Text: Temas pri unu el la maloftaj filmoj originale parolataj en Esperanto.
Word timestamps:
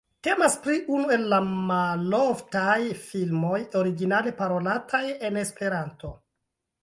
Temas 0.25 0.53
pri 0.61 0.75
unu 0.99 1.11
el 1.15 1.25
la 1.33 1.37
maloftaj 1.49 2.79
filmoj 3.03 3.61
originale 3.81 4.33
parolataj 4.39 5.03
en 5.29 5.37
Esperanto. 5.45 6.11